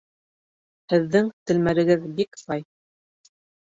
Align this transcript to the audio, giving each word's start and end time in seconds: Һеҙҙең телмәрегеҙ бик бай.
Һеҙҙең 0.93 1.29
телмәрегеҙ 1.51 2.09
бик 2.21 2.43
бай. 2.51 2.67